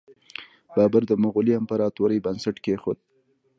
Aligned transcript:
بابر 0.75 1.03
د 1.07 1.11
مغولي 1.23 1.53
امپراتورۍ 1.59 2.19
بنسټ 2.25 2.55
کیښود. 2.65 2.97